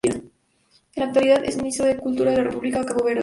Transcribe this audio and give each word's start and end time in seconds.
En 0.03 0.31
la 0.95 1.05
actualidad 1.05 1.45
es 1.45 1.57
Ministro 1.57 1.85
de 1.85 1.95
Cultura 1.97 2.31
de 2.31 2.37
la 2.37 2.43
República 2.45 2.79
de 2.79 2.85
Cabo 2.87 3.03
Verde. 3.03 3.19